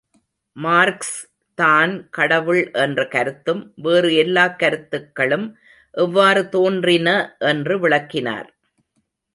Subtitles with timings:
[0.57, 5.47] மார்க்ஸ்தான் கடவுள் என்ற கருத்தும், வேறு எல்லாக் கருத்துக்களும்
[5.97, 7.09] எவ்வாறு தோன்றின
[7.51, 8.49] என்று விளக்கினார்.